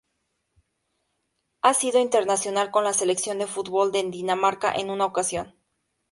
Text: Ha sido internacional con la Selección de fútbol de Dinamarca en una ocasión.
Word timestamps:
Ha 1.61 1.75
sido 1.75 1.99
internacional 1.99 2.71
con 2.71 2.83
la 2.83 2.91
Selección 2.91 3.37
de 3.37 3.45
fútbol 3.45 3.91
de 3.91 4.01
Dinamarca 4.01 4.73
en 4.73 4.89
una 4.89 5.05
ocasión. 5.05 5.53